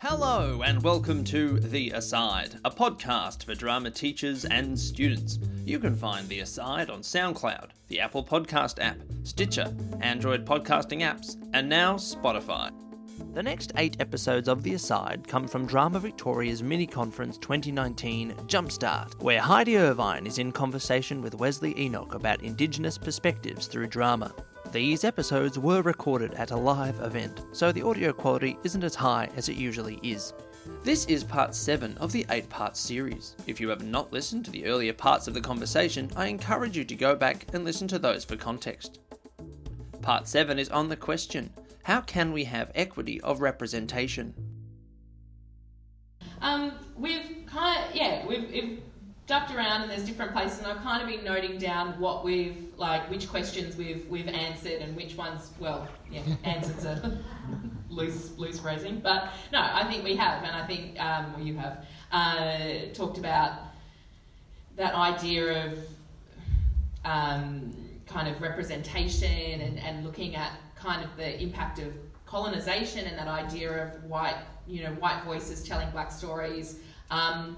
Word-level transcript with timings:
Hello, 0.00 0.62
and 0.64 0.80
welcome 0.84 1.24
to 1.24 1.58
The 1.58 1.90
Aside, 1.90 2.60
a 2.64 2.70
podcast 2.70 3.42
for 3.42 3.56
drama 3.56 3.90
teachers 3.90 4.44
and 4.44 4.78
students. 4.78 5.40
You 5.64 5.80
can 5.80 5.96
find 5.96 6.28
The 6.28 6.38
Aside 6.38 6.88
on 6.88 7.00
SoundCloud, 7.00 7.70
the 7.88 7.98
Apple 7.98 8.22
Podcast 8.22 8.80
app, 8.80 8.98
Stitcher, 9.24 9.74
Android 10.00 10.46
podcasting 10.46 11.00
apps, 11.00 11.34
and 11.52 11.68
now 11.68 11.94
Spotify. 11.94 12.70
The 13.34 13.42
next 13.42 13.72
eight 13.76 13.96
episodes 13.98 14.46
of 14.46 14.62
The 14.62 14.74
Aside 14.74 15.26
come 15.26 15.48
from 15.48 15.66
Drama 15.66 15.98
Victoria's 15.98 16.62
mini 16.62 16.86
conference 16.86 17.36
2019 17.36 18.34
Jumpstart, 18.46 19.20
where 19.20 19.40
Heidi 19.40 19.78
Irvine 19.78 20.28
is 20.28 20.38
in 20.38 20.52
conversation 20.52 21.20
with 21.20 21.34
Wesley 21.34 21.76
Enoch 21.76 22.14
about 22.14 22.44
Indigenous 22.44 22.98
perspectives 22.98 23.66
through 23.66 23.88
drama. 23.88 24.32
These 24.72 25.04
episodes 25.04 25.58
were 25.58 25.80
recorded 25.80 26.34
at 26.34 26.50
a 26.50 26.56
live 26.56 27.00
event, 27.00 27.40
so 27.52 27.72
the 27.72 27.80
audio 27.80 28.12
quality 28.12 28.58
isn't 28.64 28.84
as 28.84 28.94
high 28.94 29.30
as 29.34 29.48
it 29.48 29.56
usually 29.56 29.98
is. 30.02 30.34
This 30.84 31.06
is 31.06 31.24
part 31.24 31.54
7 31.54 31.96
of 31.96 32.12
the 32.12 32.26
8 32.28 32.50
part 32.50 32.76
series. 32.76 33.34
If 33.46 33.60
you 33.60 33.70
have 33.70 33.82
not 33.82 34.12
listened 34.12 34.44
to 34.44 34.50
the 34.50 34.66
earlier 34.66 34.92
parts 34.92 35.26
of 35.26 35.32
the 35.32 35.40
conversation, 35.40 36.10
I 36.16 36.26
encourage 36.26 36.76
you 36.76 36.84
to 36.84 36.94
go 36.94 37.16
back 37.16 37.46
and 37.54 37.64
listen 37.64 37.88
to 37.88 37.98
those 37.98 38.26
for 38.26 38.36
context. 38.36 38.98
Part 40.02 40.28
7 40.28 40.58
is 40.58 40.68
on 40.68 40.90
the 40.90 40.96
question 40.96 41.50
How 41.84 42.02
can 42.02 42.32
we 42.32 42.44
have 42.44 42.70
equity 42.74 43.22
of 43.22 43.40
representation? 43.40 44.34
Um, 46.42 46.72
we've 46.94 47.46
kind 47.46 47.88
of, 47.88 47.96
yeah, 47.96 48.26
we've, 48.26 48.50
we've 48.50 48.82
ducked 49.26 49.50
around 49.50 49.82
and 49.82 49.90
there's 49.90 50.04
different 50.04 50.32
places 50.32 50.58
and 50.58 50.66
I've 50.66 50.82
kind 50.82 51.02
of 51.02 51.08
been 51.08 51.24
noting 51.24 51.56
down 51.56 51.98
what 51.98 52.22
we've, 52.22 52.67
like, 52.78 53.10
which 53.10 53.28
questions 53.28 53.76
we've, 53.76 54.06
we've 54.08 54.28
answered 54.28 54.80
and 54.80 54.96
which 54.96 55.16
ones, 55.16 55.50
well, 55.58 55.88
yeah, 56.10 56.22
answers 56.44 56.86
are 56.86 57.18
loose, 57.90 58.36
loose 58.38 58.60
phrasing. 58.60 59.00
But 59.00 59.30
no, 59.52 59.60
I 59.60 59.84
think 59.84 60.04
we 60.04 60.16
have, 60.16 60.44
and 60.44 60.56
I 60.56 60.66
think 60.66 60.98
um, 61.00 61.32
well, 61.34 61.42
you 61.42 61.56
have 61.58 61.84
uh, 62.12 62.92
talked 62.94 63.18
about 63.18 63.52
that 64.76 64.94
idea 64.94 65.66
of 65.66 65.78
um, 67.04 67.74
kind 68.06 68.28
of 68.28 68.40
representation 68.40 69.60
and, 69.60 69.78
and 69.80 70.04
looking 70.04 70.36
at 70.36 70.52
kind 70.76 71.04
of 71.04 71.16
the 71.16 71.40
impact 71.42 71.80
of 71.80 71.92
colonization 72.26 73.06
and 73.06 73.18
that 73.18 73.26
idea 73.26 73.86
of 73.86 74.04
white, 74.04 74.36
you 74.68 74.84
know, 74.84 74.90
white 74.94 75.22
voices 75.24 75.66
telling 75.66 75.90
black 75.90 76.12
stories. 76.12 76.78
Um, 77.10 77.56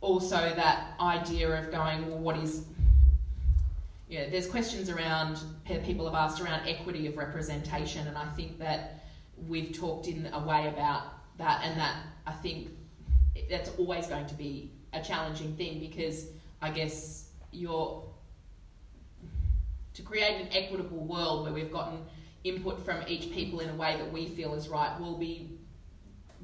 also, 0.00 0.36
that 0.36 0.94
idea 0.98 1.48
of 1.48 1.70
going, 1.70 2.08
well, 2.08 2.18
what 2.18 2.36
is 2.36 2.64
yeah, 4.12 4.28
there's 4.28 4.46
questions 4.46 4.90
around 4.90 5.40
people 5.84 6.04
have 6.04 6.14
asked 6.14 6.38
around 6.38 6.68
equity 6.68 7.06
of 7.06 7.16
representation, 7.16 8.06
and 8.06 8.18
I 8.18 8.26
think 8.36 8.58
that 8.58 9.04
we've 9.48 9.72
talked 9.72 10.06
in 10.06 10.28
a 10.34 10.46
way 10.46 10.68
about 10.68 11.04
that, 11.38 11.62
and 11.64 11.80
that 11.80 11.96
I 12.26 12.32
think 12.32 12.68
that's 13.48 13.70
always 13.78 14.06
going 14.08 14.26
to 14.26 14.34
be 14.34 14.70
a 14.92 15.00
challenging 15.00 15.56
thing 15.56 15.80
because 15.80 16.26
I 16.60 16.70
guess 16.70 17.30
you're 17.52 18.04
to 19.94 20.02
create 20.02 20.42
an 20.42 20.48
equitable 20.52 21.06
world 21.06 21.44
where 21.44 21.54
we've 21.54 21.72
gotten 21.72 22.00
input 22.44 22.84
from 22.84 23.02
each 23.08 23.32
people 23.32 23.60
in 23.60 23.70
a 23.70 23.74
way 23.74 23.96
that 23.96 24.12
we 24.12 24.26
feel 24.26 24.52
is 24.52 24.68
right 24.68 25.00
will 25.00 25.16
be 25.16 25.58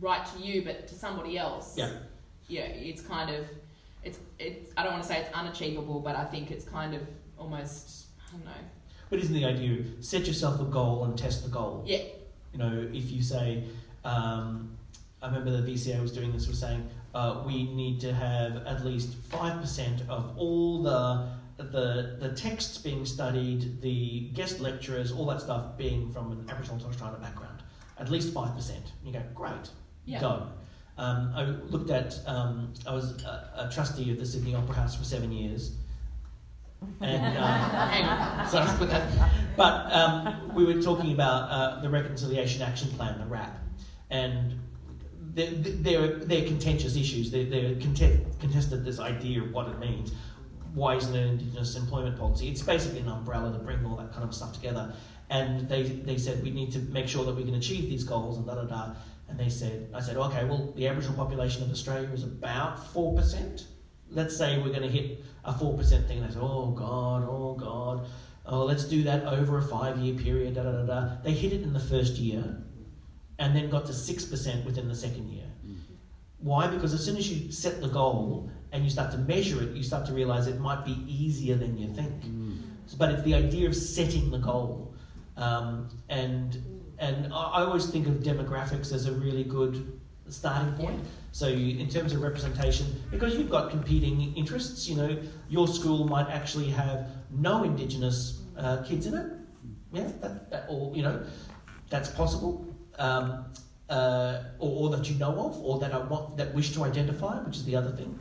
right 0.01 0.25
to 0.25 0.39
you, 0.39 0.63
but 0.63 0.89
to 0.89 0.95
somebody 0.95 1.37
else, 1.37 1.77
Yeah. 1.77 1.91
yeah, 2.49 2.63
it's 2.63 3.03
kind 3.03 3.29
of 3.29 3.47
it's 4.03 4.21
it's 4.39 4.73
I 4.75 4.85
don't 4.85 4.93
want 4.93 5.03
to 5.03 5.09
say 5.11 5.21
it's 5.21 5.35
unachievable, 5.35 6.01
but 6.01 6.17
I 6.17 6.25
think 6.25 6.51
it's 6.51 6.65
kind 6.65 6.95
of 6.95 7.03
almost 7.39 8.07
I 8.29 8.33
don't 8.33 8.45
know. 8.45 8.51
But 9.11 9.21
isn't 9.21 9.35
the 9.35 9.45
idea 9.45 9.85
set 10.01 10.27
yourself 10.27 10.61
a 10.61 10.65
goal 10.65 11.05
and 11.05 11.17
test 11.17 11.43
the 11.45 11.51
goal? 11.51 11.83
Yeah, 11.87 12.03
You 12.53 12.59
know, 12.59 12.89
if 12.93 13.11
you 13.11 13.23
say, 13.23 13.65
um, 14.05 14.77
I 15.23 15.27
remember 15.29 15.51
the 15.61 15.73
VCA 15.73 16.01
was 16.01 16.13
doing 16.13 16.33
this, 16.33 16.47
was 16.47 16.59
saying 16.61 16.87
uh, 17.15 17.43
we 17.47 17.73
need 17.75 18.01
to 18.01 18.13
have 18.13 18.67
at 18.67 18.85
least 18.85 19.15
five 19.15 19.61
percent 19.61 20.03
of 20.09 20.37
all 20.37 20.83
the 20.83 21.29
the 21.63 22.17
the 22.21 22.33
texts 22.37 22.79
being 22.79 23.05
studied, 23.07 23.81
the 23.81 24.29
guest 24.35 24.61
lecturers, 24.61 25.11
all 25.11 25.27
that 25.27 25.41
stuff 25.41 25.77
being 25.79 26.13
from 26.13 26.31
an 26.33 26.45
Aboriginal 26.49 26.75
and 26.75 26.83
Torres 26.83 26.97
Strait 26.97 27.09
Islander 27.09 27.27
background. 27.27 27.63
At 27.99 28.11
least 28.11 28.33
five 28.33 28.55
percent. 28.55 28.93
You 29.05 29.13
go, 29.13 29.23
great, 29.35 29.71
Yeah. 30.05 30.21
go. 30.21 30.47
Um, 30.99 31.33
I 31.35 31.45
looked 31.45 31.91
at. 31.91 32.19
Um, 32.27 32.75
I 32.87 32.93
was 32.93 33.23
a, 33.25 33.67
a 33.69 33.71
trustee 33.73 34.11
of 34.13 34.19
the 34.19 34.27
Sydney 34.27 34.55
Opera 34.55 34.75
House 34.75 34.95
for 34.97 35.05
seven 35.05 35.33
years, 35.33 35.73
and. 37.01 37.39
Uh, 37.39 37.47
hang 37.89 38.05
on. 38.05 38.49
So 38.49 38.89
but 39.57 39.93
um, 39.93 40.55
we 40.55 40.65
were 40.65 40.81
talking 40.81 41.13
about 41.13 41.51
uh, 41.51 41.81
the 41.81 41.91
Reconciliation 41.91 42.63
Action 42.63 42.91
Plan, 42.91 43.19
the 43.19 43.27
RAP, 43.27 43.59
and 44.11 44.59
they're, 45.35 45.51
they're, 45.51 46.15
they're 46.17 46.47
contentious 46.47 46.97
issues. 46.97 47.31
They're, 47.31 47.45
they're 47.45 47.75
contest, 47.77 48.19
contested 48.41 48.85
this 48.85 49.01
idea 49.01 49.43
of 49.43 49.53
what 49.53 49.69
it 49.69 49.79
means. 49.79 50.13
Why 50.75 50.97
isn't 50.97 51.15
it 51.15 51.21
an 51.21 51.29
Indigenous 51.31 51.77
employment 51.77 52.19
policy? 52.19 52.49
It's 52.49 52.63
basically 52.63 53.01
an 53.01 53.09
umbrella 53.09 53.53
to 53.53 53.59
bring 53.59 53.85
all 53.85 53.97
that 53.97 54.13
kind 54.13 54.25
of 54.25 54.35
stuff 54.35 54.53
together. 54.53 54.93
And 55.31 55.69
they, 55.69 55.83
they 55.83 56.19
said 56.19 56.43
we 56.43 56.51
need 56.51 56.73
to 56.73 56.79
make 56.79 57.09
sure 57.09 57.25
that 57.25 57.35
we 57.35 57.45
can 57.45 57.55
achieve 57.55 57.89
these 57.89 58.05
goals 58.05 58.37
and 58.39 58.47
da 58.47 58.55
da 58.55 58.65
da. 58.65 58.95
And 59.29 59.39
they 59.39 59.49
said, 59.49 59.91
I 59.95 60.01
said, 60.01 60.17
okay, 60.17 60.45
well, 60.45 60.73
the 60.77 60.87
Aboriginal 60.89 61.17
population 61.17 61.63
of 61.63 61.71
Australia 61.71 62.09
is 62.11 62.23
about 62.23 62.79
4%. 62.95 63.65
Let's 64.11 64.37
say 64.37 64.59
we're 64.59 64.69
going 64.69 64.83
to 64.83 64.89
hit 64.89 65.25
a 65.45 65.53
4% 65.53 66.09
thing. 66.09 66.23
They 66.23 66.33
say, 66.33 66.39
oh 66.41 66.71
God, 66.71 67.27
oh 67.29 67.55
God 67.55 68.07
oh, 68.49 68.65
let's 68.65 68.85
do 68.85 69.03
that 69.05 69.25
over 69.25 69.59
a 69.59 69.63
five 69.63 69.99
year 69.99 70.15
period, 70.15 70.55
da 70.55 70.63
da 70.63 70.73
da 70.73 70.83
da. 70.83 71.09
They 71.23 71.33
hit 71.33 71.53
it 71.53 71.63
in 71.63 71.73
the 71.73 71.81
first 71.81 72.15
year 72.15 72.63
and 73.39 73.55
then 73.55 73.71
got 73.71 73.87
to 73.87 73.93
6% 73.93 74.65
within 74.65 74.89
the 74.89 74.95
second 74.95 75.29
year. 75.29 75.45
Why? 76.39 76.67
Because 76.67 76.95
as 76.95 77.05
soon 77.05 77.17
as 77.17 77.31
you 77.31 77.53
set 77.53 77.81
the 77.81 77.89
goal 77.89 78.51
and 78.73 78.85
you 78.85 78.91
start 78.91 79.11
to 79.13 79.19
measure 79.19 79.63
it, 79.63 79.71
you 79.77 79.83
start 79.83 80.07
to 80.07 80.13
realize 80.13 80.47
it 80.47 80.61
might 80.61 80.85
be 80.85 81.05
easier 81.07 81.57
than 81.57 81.77
you 81.77 81.93
think. 81.93 82.23
But 82.97 83.11
it's 83.11 83.23
the 83.23 83.35
idea 83.35 83.69
of 83.69 83.77
setting 83.77 84.31
the 84.31 84.39
goal. 84.39 84.95
Um, 85.37 85.89
and 86.09 86.57
and 86.99 87.33
I 87.33 87.63
always 87.63 87.87
think 87.87 88.09
of 88.09 88.15
demographics 88.15 88.93
as 88.93 89.07
a 89.07 89.13
really 89.13 89.45
good 89.45 90.01
starting 90.31 90.73
point. 90.75 91.01
So, 91.33 91.49
you, 91.49 91.79
in 91.79 91.89
terms 91.89 92.13
of 92.13 92.23
representation, 92.23 92.87
because 93.11 93.35
you've 93.37 93.51
got 93.51 93.71
competing 93.71 94.35
interests, 94.37 94.89
you 94.89 94.97
know, 94.97 95.19
your 95.49 95.69
school 95.69 96.07
might 96.07 96.29
actually 96.29 96.71
have 96.71 97.09
no 97.31 97.65
Indigenous 97.65 98.43
uh, 98.57 98.83
kids 98.83 99.07
in 99.07 99.15
it. 99.15 99.27
Yeah, 99.93 100.11
that, 100.21 100.51
that, 100.51 100.67
or 100.69 100.95
you 100.95 101.03
know, 101.03 101.23
that's 101.91 102.11
possible. 102.11 102.67
Um, 102.99 103.45
uh, 103.89 104.43
or, 104.59 104.91
or 104.91 104.97
that 104.97 105.09
you 105.09 105.17
know 105.19 105.31
of, 105.47 105.59
or 105.63 105.79
that 105.79 105.95
I 105.95 105.99
want 105.99 106.37
that 106.37 106.55
wish 106.55 106.73
to 106.75 106.85
identify, 106.85 107.39
which 107.43 107.57
is 107.57 107.65
the 107.65 107.77
other 107.77 107.91
thing. 107.91 108.19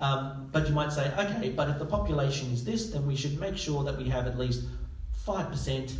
Um, 0.00 0.50
but 0.52 0.68
you 0.68 0.74
might 0.74 0.92
say, 0.92 1.10
okay, 1.18 1.50
but 1.50 1.70
if 1.70 1.78
the 1.78 1.86
population 1.86 2.52
is 2.52 2.64
this, 2.64 2.90
then 2.90 3.06
we 3.06 3.16
should 3.16 3.40
make 3.40 3.56
sure 3.56 3.82
that 3.84 3.96
we 3.96 4.08
have 4.10 4.26
at 4.26 4.38
least 4.38 4.64
five 5.24 5.48
percent 5.48 5.96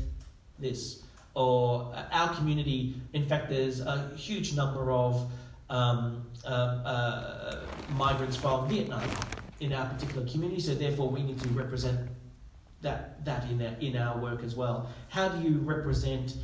this, 0.58 1.02
or 1.34 1.92
uh, 1.94 2.04
our 2.12 2.34
community. 2.34 3.00
In 3.14 3.26
fact, 3.26 3.48
there's 3.48 3.80
a 3.80 4.10
huge 4.16 4.54
number 4.54 4.90
of 4.92 5.30
um, 5.70 6.26
uh, 6.44 6.48
uh, 6.48 7.60
migrants 7.90 8.36
from 8.36 8.68
Vietnam 8.68 9.08
in 9.60 9.72
our 9.72 9.86
particular 9.86 10.26
community, 10.26 10.60
so 10.60 10.74
therefore 10.74 11.08
we 11.08 11.22
need 11.22 11.40
to 11.40 11.48
represent 11.48 12.08
that 12.82 13.24
that 13.24 13.44
in 13.50 13.62
our, 13.62 13.74
in 13.80 13.96
our 13.96 14.18
work 14.18 14.42
as 14.42 14.54
well. 14.54 14.88
How 15.08 15.28
do 15.28 15.42
you 15.48 15.58
represent 15.58 16.34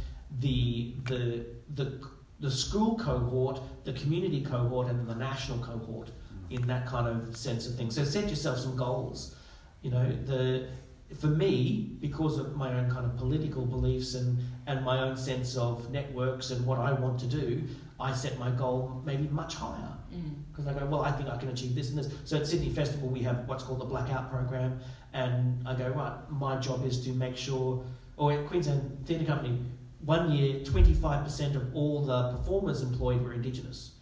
the 0.41 0.95
the 1.05 1.47
the 1.75 2.01
the 2.41 2.51
school 2.51 2.97
cohort, 2.97 3.61
the 3.85 3.93
community 3.93 4.43
cohort, 4.43 4.89
and 4.89 5.07
the 5.07 5.15
national 5.15 5.59
cohort 5.59 6.11
in 6.51 6.67
that 6.67 6.87
kind 6.87 7.07
of 7.07 7.37
sense 7.37 7.67
of 7.67 7.77
things? 7.77 7.95
So 7.95 8.05
set 8.05 8.29
yourself 8.29 8.59
some 8.59 8.77
goals. 8.77 9.37
You 9.83 9.91
know, 9.91 10.11
the 10.25 10.69
for 11.15 11.27
me, 11.27 11.97
because 12.01 12.39
of 12.39 12.57
my 12.57 12.73
own 12.73 12.91
kind 12.91 13.05
of 13.05 13.17
political 13.17 13.65
beliefs 13.65 14.15
and, 14.15 14.39
and 14.67 14.85
my 14.85 15.01
own 15.01 15.17
sense 15.17 15.57
of 15.57 15.91
networks 15.91 16.51
and 16.51 16.65
what 16.67 16.79
I 16.79 16.93
want 16.93 17.19
to 17.21 17.27
do, 17.27 17.63
I 18.03 18.13
set 18.13 18.37
my 18.37 18.51
goal 18.51 19.01
maybe 19.07 19.29
much 19.29 19.55
higher. 19.55 19.97
Mm. 20.13 20.35
Because 20.51 20.67
I 20.67 20.75
go, 20.79 20.85
well, 20.87 21.03
I 21.03 21.13
think 21.13 21.29
I 21.29 21.37
can 21.37 21.49
achieve 21.49 21.75
this 21.75 21.91
and 21.91 21.99
this. 21.99 22.13
So 22.25 22.37
at 22.37 22.47
Sydney 22.47 22.69
Festival, 22.69 23.09
we 23.09 23.21
have 23.21 23.49
what's 23.49 23.63
called 23.63 23.81
the 23.81 23.85
Blackout 23.85 24.29
Program, 24.29 24.81
and 25.13 25.67
I 25.67 25.75
go, 25.75 25.89
right, 25.89 26.19
my 26.29 26.57
job 26.57 26.85
is 26.85 27.03
to 27.05 27.11
make 27.11 27.37
sure, 27.37 27.85
or 28.17 28.33
at 28.33 28.47
Queensland 28.47 29.07
Theatre 29.07 29.25
Company, 29.25 29.59
one 30.01 30.33
year, 30.33 30.61
25% 30.61 31.55
of 31.55 31.75
all 31.77 32.05
the 32.05 32.37
performers 32.37 32.83
employed 32.83 33.23
were 33.23 33.33
Indigenous. 33.33 33.93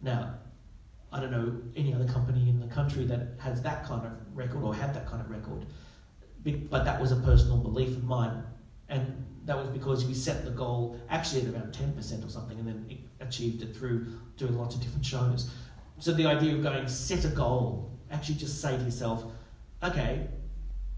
Now, 0.00 0.34
I 1.12 1.20
don't 1.20 1.30
know 1.30 1.60
any 1.76 1.92
other 1.92 2.06
company 2.06 2.48
in 2.48 2.58
the 2.58 2.66
country 2.66 3.04
that 3.04 3.34
has 3.38 3.60
that 3.62 3.84
kind 3.84 4.06
of 4.06 4.12
record 4.34 4.64
or 4.64 4.74
had 4.74 4.94
that 4.94 5.06
kind 5.06 5.20
of 5.20 5.30
record, 5.30 5.66
but 6.70 6.84
that 6.86 6.98
was 6.98 7.12
a 7.12 7.16
personal 7.16 7.58
belief 7.58 7.90
of 7.90 8.04
mine. 8.04 8.42
And 8.92 9.24
that 9.46 9.56
was 9.56 9.68
because 9.68 10.04
we 10.04 10.14
set 10.14 10.44
the 10.44 10.50
goal 10.50 11.00
actually 11.08 11.42
at 11.42 11.54
around 11.54 11.72
10% 11.72 12.24
or 12.24 12.28
something 12.28 12.58
and 12.58 12.68
then 12.68 12.98
achieved 13.20 13.62
it 13.62 13.74
through 13.74 14.06
doing 14.36 14.56
lots 14.56 14.74
of 14.74 14.82
different 14.82 15.04
shows. 15.04 15.50
So 15.98 16.12
the 16.12 16.26
idea 16.26 16.54
of 16.54 16.62
going 16.62 16.86
set 16.86 17.24
a 17.24 17.28
goal, 17.28 17.90
actually 18.10 18.36
just 18.36 18.60
say 18.60 18.76
to 18.76 18.84
yourself, 18.84 19.24
okay, 19.82 20.28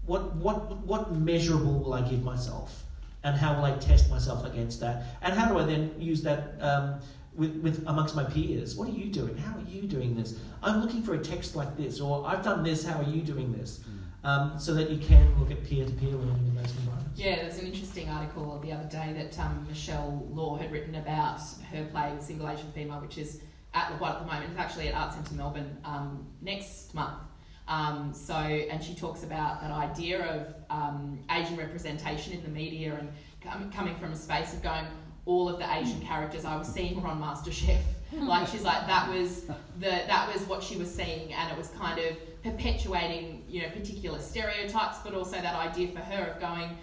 what 0.05 0.35
what 0.35 0.77
what 0.85 1.15
measurable 1.15 1.79
will 1.79 1.93
I 1.93 2.01
give 2.01 2.23
myself, 2.23 2.83
and 3.23 3.35
how 3.35 3.55
will 3.55 3.65
I 3.65 3.75
test 3.77 4.09
myself 4.09 4.45
against 4.45 4.79
that, 4.81 5.03
and 5.21 5.33
how 5.33 5.51
do 5.51 5.57
I 5.57 5.63
then 5.63 5.95
use 5.97 6.21
that 6.23 6.55
um, 6.61 6.99
with, 7.35 7.55
with 7.61 7.83
amongst 7.87 8.15
my 8.15 8.23
peers. 8.23 8.75
What 8.75 8.87
are 8.89 8.91
you 8.91 9.05
doing? 9.11 9.37
How 9.37 9.57
are 9.57 9.67
you 9.67 9.83
doing 9.83 10.15
this? 10.15 10.39
I'm 10.61 10.81
looking 10.81 11.03
for 11.03 11.13
a 11.15 11.19
text 11.19 11.55
like 11.55 11.75
this, 11.77 11.99
or 11.99 12.25
I've 12.25 12.43
done 12.43 12.63
this. 12.63 12.85
How 12.85 12.99
are 12.99 13.09
you 13.09 13.21
doing 13.21 13.51
this? 13.51 13.81
Um, 14.25 14.57
so 14.57 14.73
that 14.73 14.89
you 14.89 14.97
can 14.97 15.39
look 15.39 15.51
at 15.51 15.63
peer-to-peer 15.63 16.09
learning 16.09 16.47
in 16.47 16.55
those 16.55 16.71
environments. 16.77 17.19
Yeah, 17.19 17.35
there's 17.43 17.59
an 17.59 17.67
interesting 17.67 18.09
article 18.09 18.59
the 18.59 18.71
other 18.71 18.89
day 18.89 19.13
that 19.15 19.37
um, 19.39 19.67
Michelle 19.69 20.27
Law 20.31 20.57
had 20.57 20.71
written 20.71 20.95
about 20.95 21.41
her 21.71 21.85
play 21.91 22.11
Single 22.19 22.49
Asian 22.49 22.71
Female, 22.71 22.99
which 23.01 23.19
is 23.19 23.41
at 23.75 23.91
La 23.91 23.97
Boite 23.99 24.15
at 24.15 24.19
the 24.21 24.25
moment. 24.25 24.49
It's 24.49 24.59
actually 24.59 24.87
at 24.87 24.95
Art 24.95 25.13
Centre 25.13 25.35
Melbourne 25.35 25.77
um, 25.85 26.25
next 26.41 26.95
month. 26.95 27.19
Um, 27.67 28.13
so, 28.15 28.33
and 28.33 28.83
she 28.83 28.95
talks 28.95 29.23
about 29.23 29.61
that 29.61 29.69
idea 29.69 30.25
of 30.25 30.55
um, 30.71 31.19
Asian 31.29 31.55
representation 31.55 32.33
in 32.33 32.41
the 32.41 32.49
media 32.49 32.95
and 32.99 33.11
com- 33.41 33.71
coming 33.71 33.95
from 33.97 34.11
a 34.11 34.15
space 34.15 34.53
of 34.53 34.63
going, 34.63 34.85
all 35.25 35.47
of 35.47 35.59
the 35.59 35.71
Asian 35.71 36.01
characters 36.01 36.45
I 36.45 36.55
was 36.55 36.67
seeing 36.67 36.99
were 36.99 37.07
on 37.07 37.21
MasterChef. 37.21 37.79
like 38.13 38.47
she's 38.47 38.63
like 38.63 38.85
that 38.87 39.09
was 39.09 39.45
the 39.79 39.89
that 40.07 40.31
was 40.31 40.43
what 40.47 40.63
she 40.63 40.77
was 40.77 40.93
seeing, 40.93 41.33
and 41.33 41.51
it 41.51 41.57
was 41.57 41.69
kind 41.69 41.99
of 41.99 42.15
perpetuating 42.43 43.34
you 43.47 43.61
know 43.61 43.69
particular 43.69 44.19
stereotypes, 44.19 44.97
but 45.03 45.13
also 45.13 45.33
that 45.33 45.55
idea 45.55 45.89
for 45.89 45.99
her 45.99 46.31
of 46.31 46.39
going, 46.39 46.77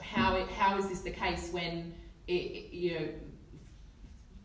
how 0.00 0.36
it, 0.36 0.48
how 0.50 0.78
is 0.78 0.88
this 0.88 1.00
the 1.00 1.10
case 1.10 1.50
when 1.52 1.94
it, 2.26 2.72
you 2.72 2.98
know 2.98 3.08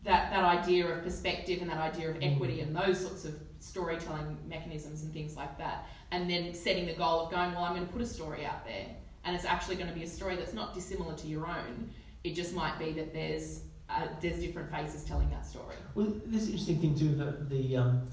that 0.04 0.32
that 0.32 0.44
idea 0.44 0.88
of 0.88 1.04
perspective 1.04 1.62
and 1.62 1.70
that 1.70 1.78
idea 1.78 2.10
of 2.10 2.18
equity 2.22 2.62
and 2.62 2.76
those 2.76 3.00
sorts 3.00 3.24
of 3.24 3.36
storytelling 3.60 4.36
mechanisms 4.48 5.04
and 5.04 5.14
things 5.14 5.36
like 5.36 5.58
that, 5.58 5.86
and 6.12 6.30
then 6.30 6.54
setting 6.54 6.86
the 6.86 6.94
goal 6.94 7.22
of 7.22 7.32
going, 7.32 7.52
well, 7.54 7.64
I'm 7.64 7.76
going 7.76 7.86
to 7.86 7.94
put 7.94 8.02
a 8.02 8.08
story 8.08 8.46
out 8.46 8.66
there, 8.66 8.88
and 9.24 9.36
it's 9.36 9.46
actually 9.46 9.76
going 9.76 9.90
to 9.90 9.94
be 9.94 10.04
a 10.04 10.08
story 10.08 10.36
that's 10.36 10.54
not 10.54 10.74
dissimilar 10.74 11.16
to 11.16 11.28
your 11.28 11.48
own 11.48 11.92
it 12.24 12.36
just 12.36 12.54
might 12.54 12.78
be 12.78 12.92
that 12.94 13.14
there's 13.14 13.62
uh, 13.90 14.08
there's 14.22 14.40
different 14.40 14.72
faces 14.72 15.04
telling 15.04 15.30
that 15.32 15.46
story. 15.46 15.76
Well, 15.96 16.14
this 16.26 16.46
interesting 16.46 16.80
thing 16.80 16.98
too. 16.98 17.16
The, 17.16 17.56
the 17.56 17.78
um, 17.78 18.08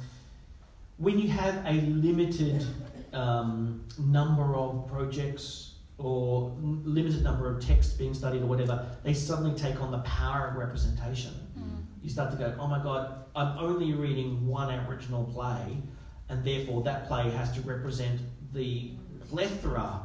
when 0.99 1.19
you 1.19 1.29
have 1.29 1.65
a 1.65 1.81
limited 1.87 2.67
um, 3.12 3.85
number 3.99 4.55
of 4.56 4.87
projects 4.89 5.77
or 5.97 6.56
limited 6.61 7.23
number 7.23 7.53
of 7.53 7.65
texts 7.65 7.95
being 7.95 8.15
studied 8.15 8.43
or 8.43 8.47
whatever, 8.47 8.87
they 9.03 9.15
suddenly 9.15 9.56
take 9.59 9.81
on 9.81 9.91
the 9.91 9.99
power 9.99 10.49
of 10.49 10.56
representation. 10.56 11.33
Mm. 11.59 11.85
You 12.03 12.11
start 12.11 12.31
to 12.33 12.37
go, 12.37 12.55
oh 12.59 12.67
my 12.67 12.83
god, 12.83 13.25
I'm 13.35 13.59
only 13.59 13.95
reading 13.95 14.47
one 14.47 14.71
Aboriginal 14.71 15.25
play, 15.25 15.79
and 16.29 16.45
therefore 16.45 16.83
that 16.83 17.06
play 17.09 17.31
has 17.31 17.53
to 17.53 17.61
represent 17.62 18.21
the 18.53 18.93
plethora 19.29 20.03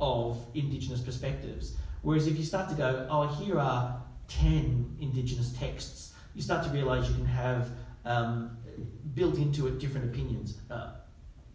of 0.00 0.44
Indigenous 0.54 1.00
perspectives. 1.00 1.76
Whereas 2.02 2.26
if 2.26 2.36
you 2.36 2.44
start 2.44 2.68
to 2.70 2.74
go, 2.74 3.06
oh, 3.10 3.26
here 3.26 3.58
are 3.58 4.02
10 4.28 4.96
Indigenous 5.00 5.52
texts, 5.52 6.12
you 6.34 6.42
start 6.42 6.64
to 6.64 6.70
realise 6.70 7.08
you 7.08 7.14
can 7.14 7.26
have 7.26 7.70
um, 8.04 8.56
built 9.14 9.36
into 9.36 9.66
it 9.66 9.78
different 9.78 10.12
opinions. 10.12 10.58
Uh, 10.70 10.92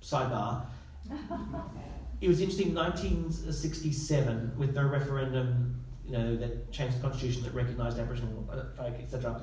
sidebar. 0.01 0.65
it 2.21 2.27
was 2.27 2.39
interesting, 2.39 2.73
1967, 2.73 4.53
with 4.57 4.73
the 4.73 4.85
referendum 4.85 5.83
you 6.05 6.13
know, 6.13 6.35
that 6.37 6.71
changed 6.71 6.97
the 6.97 7.01
constitution 7.01 7.43
that 7.43 7.53
recognised 7.53 7.99
Aboriginal 7.99 8.47
folk, 8.75 8.95
etc. 8.99 9.41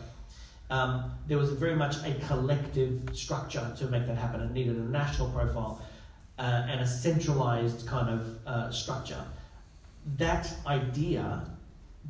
Um, 0.69 1.13
there 1.29 1.39
was 1.39 1.51
very 1.53 1.77
much 1.77 1.97
a 2.05 2.15
collective 2.27 3.11
structure 3.13 3.73
to 3.79 3.87
make 3.87 4.07
that 4.07 4.17
happen. 4.17 4.41
It 4.41 4.51
needed 4.51 4.77
a 4.77 4.81
national 4.81 5.31
profile 5.31 5.81
uh, 6.39 6.67
and 6.69 6.81
a 6.81 6.87
centralised 6.87 7.87
kind 7.87 8.11
of 8.11 8.47
uh, 8.47 8.71
structure 8.73 9.25
that 10.19 10.53
idea 10.67 11.49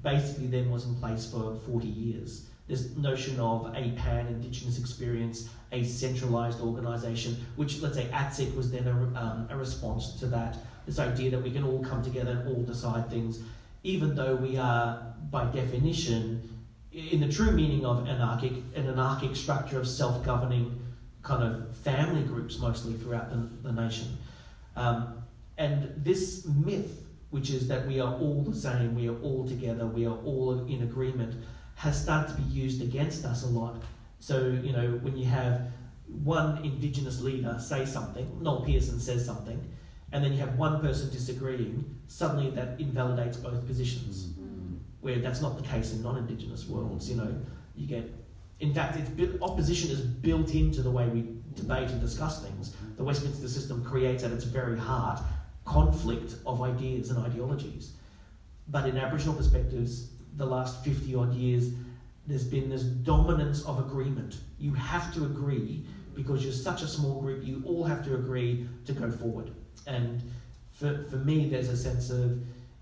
basically 0.02 0.46
then 0.46 0.70
was 0.70 0.84
in 0.84 0.94
place 0.96 1.30
for 1.30 1.56
40 1.66 1.86
years. 1.86 2.46
This 2.68 2.96
notion 2.96 3.38
of 3.38 3.66
a 3.74 3.90
pan 3.92 4.26
Indigenous 4.26 4.78
experience, 4.78 5.48
a 5.72 5.84
centralised 5.84 6.60
organisation, 6.60 7.36
which 7.56 7.80
let's 7.80 7.96
say 7.96 8.06
ATSIC 8.12 8.56
was 8.56 8.70
then 8.70 8.86
a, 8.88 9.20
um, 9.20 9.46
a 9.50 9.56
response 9.56 10.18
to 10.20 10.26
that. 10.26 10.56
This 10.84 10.98
idea 10.98 11.30
that 11.30 11.42
we 11.42 11.50
can 11.50 11.64
all 11.64 11.82
come 11.84 12.02
together 12.02 12.32
and 12.32 12.48
all 12.48 12.62
decide 12.62 13.08
things, 13.08 13.40
even 13.82 14.14
though 14.14 14.34
we 14.34 14.56
are, 14.56 15.14
by 15.30 15.44
definition, 15.46 16.48
in 16.92 17.20
the 17.20 17.28
true 17.28 17.52
meaning 17.52 17.84
of 17.84 18.08
anarchic, 18.08 18.52
an 18.74 18.88
anarchic 18.88 19.36
structure 19.36 19.78
of 19.78 19.86
self 19.86 20.24
governing 20.24 20.80
kind 21.22 21.42
of 21.42 21.76
family 21.78 22.22
groups 22.22 22.58
mostly 22.58 22.94
throughout 22.94 23.30
the, 23.30 23.48
the 23.68 23.72
nation. 23.72 24.16
Um, 24.76 25.22
and 25.58 25.92
this 26.04 26.46
myth 26.46 27.06
which 27.30 27.50
is 27.50 27.68
that 27.68 27.86
we 27.86 28.00
are 28.00 28.14
all 28.14 28.42
the 28.42 28.54
same, 28.54 28.94
we 28.94 29.08
are 29.08 29.20
all 29.20 29.46
together, 29.46 29.86
we 29.86 30.06
are 30.06 30.16
all 30.24 30.64
in 30.66 30.82
agreement, 30.82 31.34
has 31.76 32.02
started 32.02 32.34
to 32.34 32.40
be 32.40 32.48
used 32.48 32.82
against 32.82 33.24
us 33.24 33.44
a 33.44 33.46
lot. 33.46 33.82
So, 34.18 34.48
you 34.62 34.72
know, 34.72 34.98
when 35.02 35.16
you 35.16 35.26
have 35.26 35.68
one 36.06 36.64
Indigenous 36.64 37.20
leader 37.20 37.58
say 37.60 37.84
something, 37.84 38.42
Noel 38.42 38.64
Pearson 38.64 38.98
says 38.98 39.24
something, 39.24 39.62
and 40.12 40.24
then 40.24 40.32
you 40.32 40.38
have 40.38 40.56
one 40.56 40.80
person 40.80 41.10
disagreeing, 41.10 41.84
suddenly 42.06 42.50
that 42.50 42.80
invalidates 42.80 43.36
both 43.36 43.66
positions. 43.66 44.26
Mm-hmm. 44.26 44.76
Where 45.00 45.18
that's 45.18 45.42
not 45.42 45.56
the 45.56 45.68
case 45.68 45.92
in 45.92 46.02
non 46.02 46.16
Indigenous 46.16 46.66
worlds, 46.66 47.10
you 47.10 47.16
know, 47.16 47.34
you 47.76 47.86
get. 47.86 48.12
In 48.58 48.72
fact, 48.72 48.96
it's, 48.96 49.42
opposition 49.42 49.90
is 49.90 50.00
built 50.00 50.54
into 50.54 50.80
the 50.80 50.90
way 50.90 51.06
we 51.08 51.28
debate 51.54 51.90
and 51.90 52.00
discuss 52.00 52.42
things. 52.42 52.74
The 52.96 53.04
Westminster 53.04 53.48
system 53.48 53.84
creates 53.84 54.24
at 54.24 54.32
its 54.32 54.44
very 54.44 54.78
heart 54.78 55.20
conflict 55.66 56.36
of 56.46 56.62
ideas 56.62 57.10
and 57.10 57.18
ideologies. 57.18 57.92
But 58.68 58.88
in 58.88 58.96
Aboriginal 58.96 59.34
perspectives, 59.34 60.08
the 60.36 60.46
last 60.46 60.84
50 60.84 61.14
odd 61.14 61.34
years, 61.34 61.70
there's 62.26 62.44
been 62.44 62.68
this 62.68 62.82
dominance 62.82 63.64
of 63.64 63.78
agreement. 63.78 64.36
You 64.58 64.74
have 64.74 65.12
to 65.14 65.24
agree 65.24 65.84
because 66.14 66.42
you're 66.42 66.52
such 66.52 66.82
a 66.82 66.88
small 66.88 67.20
group, 67.20 67.44
you 67.44 67.62
all 67.66 67.84
have 67.84 68.04
to 68.04 68.14
agree 68.14 68.66
to 68.86 68.92
go 68.92 69.10
forward. 69.10 69.50
And 69.86 70.22
for, 70.72 71.04
for 71.10 71.16
me, 71.16 71.48
there's 71.48 71.68
a 71.68 71.76
sense 71.76 72.10
of, 72.10 72.40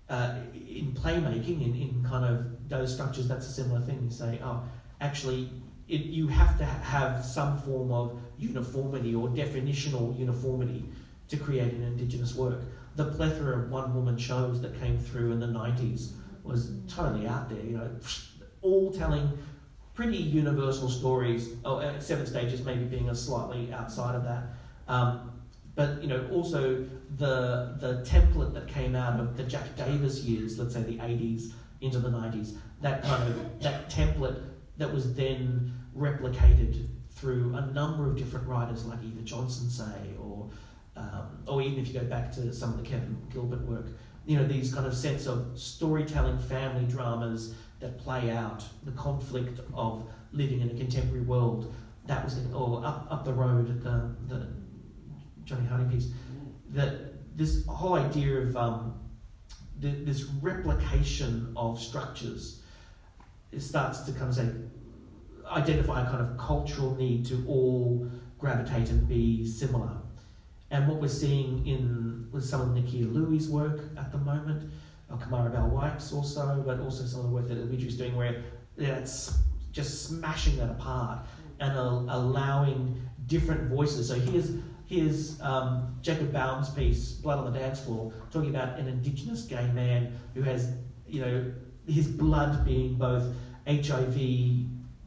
uh, 0.09 0.35
in 0.53 0.93
playmaking, 0.93 1.61
in, 1.61 1.75
in 1.75 2.05
kind 2.07 2.25
of 2.25 2.69
those 2.69 2.93
structures, 2.93 3.27
that's 3.27 3.45
a 3.45 3.51
similar 3.51 3.81
thing. 3.81 4.01
You 4.03 4.11
say, 4.11 4.39
oh, 4.43 4.63
actually, 5.01 5.49
it, 5.87 6.01
you 6.01 6.27
have 6.27 6.57
to 6.57 6.65
have 6.65 7.23
some 7.23 7.59
form 7.59 7.91
of 7.91 8.19
uniformity 8.39 9.13
or 9.13 9.27
definitional 9.27 10.17
uniformity 10.17 10.85
to 11.27 11.37
create 11.37 11.73
an 11.73 11.83
Indigenous 11.83 12.35
work. 12.35 12.61
The 12.95 13.05
plethora 13.11 13.59
of 13.59 13.69
one 13.69 13.93
woman 13.93 14.17
shows 14.17 14.61
that 14.61 14.79
came 14.79 14.97
through 14.97 15.33
in 15.33 15.39
the 15.39 15.47
90s 15.47 16.13
was 16.45 16.71
totally 16.87 17.27
out 17.27 17.49
there, 17.49 17.63
you 17.63 17.77
know, 17.77 17.89
all 18.61 18.91
telling 18.91 19.37
pretty 19.93 20.17
universal 20.17 20.89
stories. 20.89 21.49
Oh, 21.63 21.81
Seven 21.99 22.25
Stages 22.25 22.63
maybe 22.63 22.83
being 22.85 23.09
a 23.09 23.15
slightly 23.15 23.71
outside 23.73 24.15
of 24.15 24.23
that. 24.23 24.43
Um, 24.87 25.31
but 25.75 26.01
you 26.01 26.07
know, 26.07 26.27
also 26.31 26.85
the 27.17 27.75
the 27.79 28.05
template 28.07 28.53
that 28.53 28.67
came 28.67 28.95
out 28.95 29.19
of 29.19 29.37
the 29.37 29.43
Jack 29.43 29.75
Davis 29.75 30.21
years, 30.23 30.57
let's 30.57 30.73
say 30.73 30.83
the 30.83 30.97
80s 30.97 31.51
into 31.81 31.99
the 31.99 32.09
90s, 32.09 32.55
that 32.81 33.03
kind 33.03 33.23
of 33.23 33.61
that 33.61 33.89
template 33.89 34.41
that 34.77 34.93
was 34.93 35.13
then 35.15 35.73
replicated 35.97 36.87
through 37.11 37.55
a 37.55 37.65
number 37.67 38.07
of 38.07 38.17
different 38.17 38.47
writers 38.47 38.85
like 38.85 38.99
Eva 39.03 39.21
Johnson, 39.21 39.69
say, 39.69 40.11
or 40.19 40.49
um, 40.97 41.43
or 41.47 41.61
even 41.61 41.79
if 41.79 41.87
you 41.89 41.99
go 41.99 42.05
back 42.05 42.31
to 42.33 42.53
some 42.53 42.73
of 42.73 42.77
the 42.77 42.83
Kevin 42.83 43.17
Gilbert 43.31 43.61
work, 43.61 43.87
you 44.25 44.37
know, 44.37 44.45
these 44.45 44.73
kind 44.73 44.87
of 44.87 44.95
sense 44.95 45.27
of 45.27 45.57
storytelling 45.57 46.39
family 46.39 46.85
dramas 46.85 47.53
that 47.79 47.97
play 47.97 48.31
out 48.31 48.63
the 48.83 48.91
conflict 48.91 49.59
of 49.73 50.07
living 50.31 50.61
in 50.61 50.71
a 50.71 50.73
contemporary 50.73 51.23
world. 51.23 51.73
That 52.07 52.23
was, 52.23 52.37
it, 52.37 52.53
or 52.53 52.83
up, 52.85 53.07
up 53.09 53.25
the 53.25 53.33
road, 53.33 53.69
at 53.69 53.83
the, 53.83 54.15
the 54.27 54.47
Johnny 55.43 55.65
Harding 55.67 55.89
piece. 55.89 56.09
That 56.69 57.37
this 57.37 57.65
whole 57.67 57.95
idea 57.95 58.37
of 58.37 58.57
um, 58.57 58.99
the, 59.79 59.89
this 59.89 60.23
replication 60.41 61.53
of 61.55 61.79
structures, 61.79 62.61
it 63.51 63.61
starts 63.61 64.01
to 64.01 64.11
kind 64.11 64.29
of 64.29 64.35
say, 64.35 64.49
identify 65.51 66.01
a 66.01 66.05
kind 66.09 66.21
of 66.21 66.37
cultural 66.37 66.95
need 66.95 67.25
to 67.27 67.43
all 67.47 68.09
gravitate 68.39 68.89
and 68.89 69.07
be 69.07 69.45
similar 69.47 69.91
and 70.71 70.87
what 70.87 70.99
we're 70.99 71.07
seeing 71.07 71.65
in 71.67 72.27
with 72.31 72.43
some 72.43 72.61
of 72.61 72.69
Nakkiah 72.69 73.13
Lui's 73.13 73.49
work 73.49 73.81
at 73.97 74.11
the 74.11 74.17
moment, 74.17 74.71
uh, 75.09 75.15
Kamarra 75.15 75.51
Bell-Wykes 75.51 76.13
also, 76.13 76.63
but 76.65 76.79
also 76.79 77.05
some 77.05 77.21
of 77.21 77.27
the 77.27 77.31
work 77.31 77.47
that 77.47 77.57
is 77.57 77.97
doing 77.97 78.15
where 78.15 78.43
it's 78.77 79.37
just 79.71 80.07
smashing 80.07 80.57
that 80.57 80.69
apart 80.69 81.19
and 81.59 81.77
uh, 81.77 81.81
allowing 82.09 83.01
different 83.27 83.69
voices. 83.69 84.07
So 84.07 84.15
here's 84.15 84.51
here's 84.85 85.39
um, 85.41 85.95
Jacob 86.01 86.31
Boehme's 86.31 86.69
piece, 86.69 87.11
Blood 87.13 87.39
on 87.39 87.51
the 87.51 87.59
Dance 87.59 87.79
Floor, 87.79 88.13
talking 88.31 88.49
about 88.49 88.77
an 88.79 88.87
Indigenous 88.87 89.43
gay 89.43 89.67
man 89.71 90.17
who 90.33 90.41
has, 90.41 90.73
you 91.07 91.21
know, 91.21 91.51
his 91.87 92.07
blood 92.07 92.65
being 92.65 92.95
both 92.95 93.23
HIV 93.67 94.15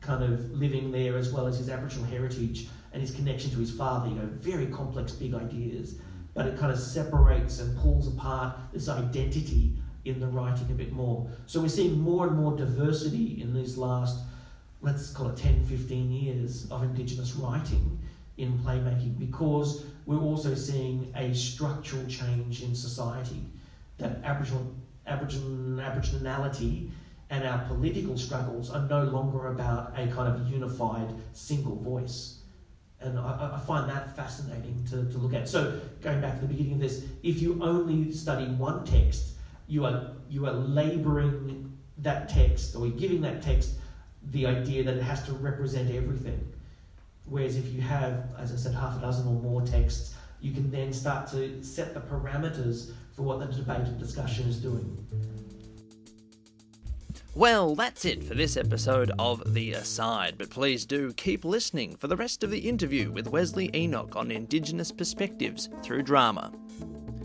kind 0.01 0.23
of 0.23 0.51
living 0.53 0.91
there 0.91 1.17
as 1.17 1.33
well 1.33 1.47
as 1.47 1.59
his 1.59 1.69
Aboriginal 1.69 2.07
heritage 2.07 2.69
and 2.93 3.03
his 3.03 3.11
connection 3.11 3.51
to 3.51 3.59
his 3.59 3.71
father, 3.71 4.09
you 4.09 4.15
know, 4.15 4.29
very 4.41 4.67
complex, 4.67 5.13
big 5.13 5.35
ideas. 5.35 5.97
But 6.35 6.47
it 6.47 6.59
kind 6.59 6.73
of 6.73 6.79
separates 6.79 7.61
and 7.61 7.77
pulls 7.79 8.09
apart 8.09 8.57
this 8.73 8.89
identity 8.89 9.75
in 10.05 10.21
the 10.21 10.27
writing 10.27 10.67
a 10.71 10.75
bit 10.75 10.93
more. 10.93 11.29
So 11.47 11.61
we're 11.61 11.69
seeing 11.69 12.01
more 12.01 12.27
and 12.29 12.37
more 12.37 12.57
diversity 12.57 13.43
in 13.43 13.53
these 13.53 13.77
last 13.77 14.21
let's 14.81 15.11
call 15.11 15.29
it 15.29 15.37
10, 15.37 15.65
15 15.65 16.11
years 16.11 16.71
of 16.71 16.83
Indigenous 16.83 17.35
writing 17.35 17.99
in 18.37 18.57
playmaking 18.61 19.19
because 19.19 19.85
we're 20.07 20.21
also 20.21 20.55
seeing 20.55 21.13
a 21.17 21.35
structural 21.35 22.07
change 22.07 22.63
in 22.63 22.75
society 22.75 23.43
that 23.99 24.21
Aboriginal, 24.23 24.73
Aboriginal 25.07 25.81
Aboriginality 25.81 26.91
and 27.31 27.45
our 27.45 27.67
political 27.67 28.17
struggles 28.17 28.71
are 28.71 28.87
no 28.89 29.03
longer 29.03 29.49
about 29.49 29.93
a 29.99 30.07
kind 30.07 30.33
of 30.33 30.49
unified 30.49 31.13
single 31.33 31.77
voice. 31.77 32.38
And 33.01 33.19
I, 33.19 33.53
I, 33.55 33.61
find 33.61 33.89
that 33.89 34.17
fascinating 34.17 34.85
to, 34.91 35.05
to 35.13 35.19
look 35.19 35.33
at. 35.33 35.49
So, 35.49 35.81
going 36.01 36.21
back 36.21 36.41
to 36.41 36.41
the 36.41 36.53
beginning 36.53 36.75
of 36.75 36.81
this, 36.81 37.05
if 37.23 37.41
you 37.41 37.59
only 37.63 38.11
study 38.11 38.47
one 38.47 38.85
text, 38.85 39.35
you 39.69 39.85
are, 39.85 40.11
you 40.29 40.47
are 40.47 40.53
labouring 40.53 41.79
that 41.99 42.29
text, 42.29 42.75
or 42.75 42.87
you're 42.89 42.97
giving 42.97 43.21
that 43.21 43.41
text 43.41 43.75
the 44.33 44.47
idea 44.47 44.83
that 44.83 44.97
it 44.97 45.03
has 45.03 45.23
to 45.27 45.33
represent 45.33 45.91
everything. 45.91 46.53
Whereas 47.27 47.57
if 47.57 47.73
you 47.73 47.81
have, 47.83 48.31
as 48.39 48.53
I 48.53 48.57
said, 48.57 48.75
half 48.75 48.99
a 48.99 49.01
dozen 49.01 49.29
or 49.29 49.41
more 49.41 49.63
texts, 49.63 50.15
you 50.41 50.53
can 50.53 50.71
then 50.71 50.93
start 50.93 51.29
to 51.31 51.63
set 51.63 51.95
the 51.95 52.01
parameters 52.01 52.93
for 53.15 53.23
what 53.23 53.41
the 53.41 53.47
debate 53.47 53.87
and 53.87 53.99
discussion 53.99 54.49
is 54.49 54.59
doing. 54.59 55.07
Well, 57.39 57.77
that's 57.77 58.05
it 58.05 58.25
for 58.25 58.35
this 58.35 58.57
episode 58.57 59.13
of 59.17 59.55
The 59.55 59.75
Aside, 59.75 60.35
but 60.39 60.51
please 60.51 60.85
do 60.85 61.13
keep 61.13 61.45
listening 61.45 61.95
for 61.95 62.09
the 62.09 62.17
rest 62.17 62.43
of 62.43 62.51
the 62.51 62.59
interview 62.59 63.13
with 63.13 63.29
Wesley 63.29 63.71
Enoch 63.77 64.17
on 64.17 64.33
Indigenous 64.33 64.91
perspectives 64.91 65.69
through 65.85 66.03
drama. 66.03 66.51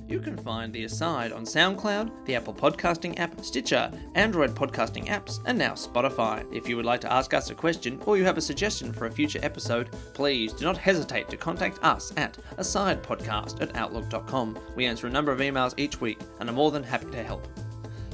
You 0.08 0.20
can 0.20 0.38
find 0.38 0.72
The 0.72 0.84
Aside 0.84 1.32
on 1.32 1.46
SoundCloud, 1.46 2.28
the 2.28 2.36
Apple 2.36 2.54
Podcasting 2.54 3.18
app, 3.18 3.44
Stitcher, 3.44 3.92
Android 4.14 4.54
podcasting 4.54 5.08
apps, 5.08 5.40
and 5.48 5.58
now 5.58 5.72
Spotify. 5.72 6.46
If 6.56 6.70
you 6.70 6.76
would 6.76 6.86
like 6.86 7.02
to 7.02 7.12
ask 7.12 7.34
us 7.34 7.50
a 7.50 7.56
question 7.56 8.00
or 8.06 8.16
you 8.16 8.24
have 8.24 8.38
a 8.38 8.42
suggestion 8.42 8.94
for 8.94 9.08
a 9.08 9.12
future 9.12 9.40
episode, 9.42 9.90
please 10.14 10.54
do 10.54 10.64
not 10.64 10.78
hesitate 10.78 11.28
to 11.30 11.38
contact 11.38 11.84
us 11.84 12.14
at 12.18 12.38
asidepodcast 12.58 13.64
at 13.64 13.76
outlook.com. 13.76 14.60
We 14.76 14.86
answer 14.86 15.08
a 15.08 15.10
number 15.10 15.32
of 15.32 15.40
emails 15.40 15.74
each 15.76 16.00
week 16.00 16.20
and 16.40 16.48
are 16.48 16.54
more 16.54 16.70
than 16.70 16.84
happy 16.84 17.10
to 17.10 17.24
help. 17.24 17.48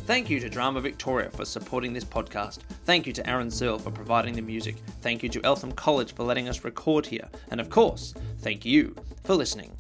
Thank 0.10 0.32
you 0.32 0.40
to 0.40 0.50
Drama 0.50 0.82
Victoria 0.82 1.30
for 1.30 1.46
supporting 1.46 1.94
this 1.94 2.04
podcast. 2.04 2.62
Thank 2.86 3.06
you 3.06 3.14
to 3.14 3.30
Aaron 3.30 3.52
Searle 3.52 3.78
for 3.78 3.92
providing 3.92 4.34
the 4.34 4.42
music. 4.42 4.78
Thank 5.02 5.22
you 5.22 5.30
to 5.30 5.42
Eltham 5.44 5.72
College 5.72 6.16
for 6.16 6.24
letting 6.24 6.50
us 6.50 6.64
record 6.64 7.06
here. 7.06 7.30
And 7.52 7.62
of 7.62 7.70
course, 7.70 8.16
thank 8.40 8.66
you 8.66 8.96
for 9.24 9.36
listening. 9.36 9.72